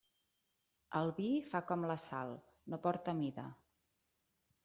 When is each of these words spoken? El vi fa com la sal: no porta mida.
El 0.99 1.11
vi 1.17 1.27
fa 1.51 1.61
com 1.73 1.85
la 1.91 1.97
sal: 2.05 2.33
no 2.75 2.79
porta 2.87 3.17
mida. 3.23 3.47